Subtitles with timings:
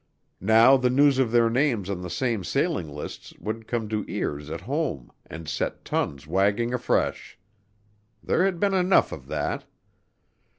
[0.39, 4.49] Now the news of their names on the same sailing lists would come to ears
[4.49, 7.37] at home and set tongues wagging afresh.
[8.23, 9.65] There had been enough of that.